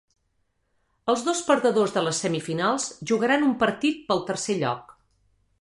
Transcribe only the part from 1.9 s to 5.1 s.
de les semifinals jugaran un partit pel tercer lloc.